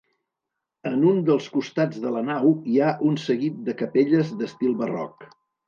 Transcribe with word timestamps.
En 0.91 0.95
un 1.09 1.19
dels 1.27 1.49
costats 1.57 2.01
de 2.07 2.15
la 2.17 2.25
nau 2.31 2.49
hi 2.73 2.79
ha 2.87 2.95
un 3.13 3.21
seguit 3.27 3.63
de 3.71 3.79
capelles 3.85 4.35
d'estil 4.43 4.77
barroc. 4.85 5.33